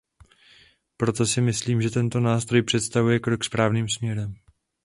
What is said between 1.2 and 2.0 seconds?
si myslím, že